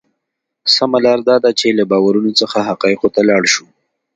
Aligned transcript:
سمه 0.75 0.99
لار 1.05 1.19
دا 1.29 1.35
ده 1.43 1.51
چې 1.59 1.67
له 1.77 1.83
باورونو 1.91 2.31
څخه 2.39 2.57
حقایقو 2.69 3.13
ته 3.15 3.21
لاړ 3.29 3.43
شو. 3.53 3.65